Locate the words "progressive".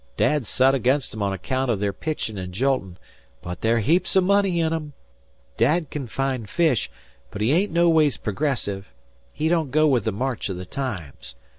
8.17-8.87